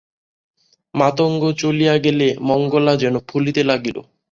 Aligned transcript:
মাতঙ্গ 0.93 1.41
চলিয়া 1.57 1.95
গেলে 1.97 2.27
মঙ্গলা 2.41 2.93
যেন 2.95 3.15
ফুলিতে 3.27 3.61
লাগিল। 3.63 3.97